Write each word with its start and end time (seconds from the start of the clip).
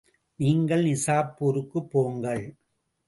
நீங்கள் 0.39 0.83
நிசாப்பூருக்குப் 0.83 1.89
போங்கள். 1.91 2.43